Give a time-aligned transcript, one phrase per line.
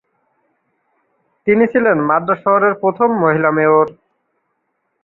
[1.47, 3.87] তিনি ছিলেন মাদ্রাজ শহরের প্রথম মহিলা মেয়র।